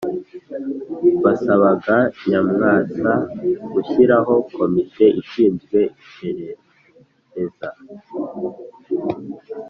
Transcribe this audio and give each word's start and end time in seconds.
basabaga 1.23 1.95
nyamwasa 2.27 3.11
gushyiraho 3.73 4.33
komite 4.55 5.05
ishinzwe 5.21 5.79
iperereza 6.01 7.69